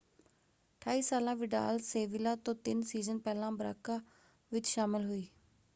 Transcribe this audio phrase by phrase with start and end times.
[0.81, 3.99] 28 ਸਾਲਾ Vidal Sevilla ਤੋਂ ਤਿੰਨ ਸੀਜ਼ਨ ਪਹਿਲਾਂ ਬਰਾਕਾ
[4.51, 5.27] ਵਿੱਚ ਸ਼ਾਮਲ ਹੋਈ।